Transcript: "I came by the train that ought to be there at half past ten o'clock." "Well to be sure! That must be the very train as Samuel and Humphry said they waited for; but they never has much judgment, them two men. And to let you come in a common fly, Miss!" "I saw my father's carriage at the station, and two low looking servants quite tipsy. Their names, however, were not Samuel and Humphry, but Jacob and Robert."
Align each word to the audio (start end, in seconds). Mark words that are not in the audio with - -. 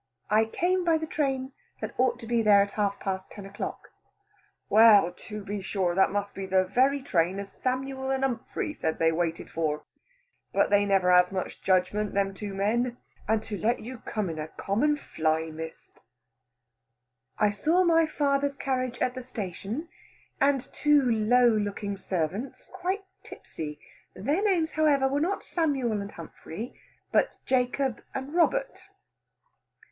"I 0.31 0.45
came 0.45 0.83
by 0.83 0.97
the 0.97 1.05
train 1.05 1.53
that 1.79 1.93
ought 1.99 2.17
to 2.21 2.25
be 2.25 2.41
there 2.41 2.63
at 2.63 2.71
half 2.71 2.99
past 2.99 3.29
ten 3.29 3.45
o'clock." 3.45 3.91
"Well 4.67 5.11
to 5.15 5.43
be 5.43 5.61
sure! 5.61 5.93
That 5.93 6.09
must 6.09 6.33
be 6.33 6.47
the 6.47 6.63
very 6.63 7.03
train 7.03 7.37
as 7.39 7.51
Samuel 7.51 8.09
and 8.09 8.23
Humphry 8.23 8.73
said 8.73 8.97
they 8.97 9.11
waited 9.11 9.51
for; 9.51 9.83
but 10.53 10.71
they 10.71 10.85
never 10.87 11.11
has 11.11 11.31
much 11.31 11.61
judgment, 11.61 12.15
them 12.15 12.33
two 12.33 12.55
men. 12.55 12.97
And 13.27 13.43
to 13.43 13.55
let 13.59 13.81
you 13.81 13.99
come 13.99 14.27
in 14.27 14.39
a 14.39 14.47
common 14.47 14.97
fly, 14.97 15.51
Miss!" 15.51 15.93
"I 17.37 17.51
saw 17.51 17.83
my 17.83 18.07
father's 18.07 18.55
carriage 18.55 18.97
at 19.03 19.13
the 19.13 19.21
station, 19.21 19.87
and 20.39 20.61
two 20.73 21.03
low 21.11 21.45
looking 21.47 21.95
servants 21.95 22.65
quite 22.73 23.05
tipsy. 23.21 23.79
Their 24.15 24.41
names, 24.43 24.71
however, 24.71 25.07
were 25.07 25.21
not 25.21 25.43
Samuel 25.43 26.01
and 26.01 26.11
Humphry, 26.11 26.73
but 27.11 27.33
Jacob 27.45 28.01
and 28.15 28.33
Robert." 28.33 28.85